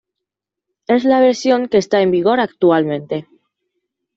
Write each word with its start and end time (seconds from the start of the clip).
Es 0.87 1.03
la 1.03 1.19
versión 1.19 1.67
que 1.67 1.77
está 1.77 2.01
en 2.01 2.09
vigor 2.09 2.39
actualmente. 2.39 3.27